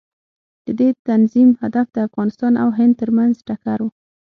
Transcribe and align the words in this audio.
د 0.65 0.67
دې 0.79 0.89
تنظیم 1.09 1.49
هدف 1.61 1.87
د 1.93 1.97
افغانستان 2.07 2.53
او 2.63 2.69
هند 2.77 2.93
ترمنځ 3.01 3.33
ټکر 3.47 3.79
و. 3.83 3.87